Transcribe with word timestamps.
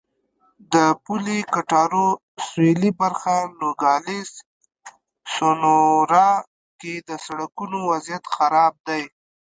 د 0.73 0.75
پولې 1.03 1.37
کټارو 1.53 2.07
سوېلي 2.47 2.91
برخه 3.01 3.35
نوګالس 3.59 4.31
سونورا 5.35 6.29
کې 6.79 6.93
د 7.09 7.09
سړکونو 7.25 7.77
وضعیت 7.91 8.23
خراب 8.35 8.73
دی. 8.87 9.03